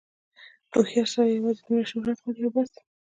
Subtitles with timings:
[0.71, 2.71] هوښیار سړی یوازې دومره شهرت غواړي او بس.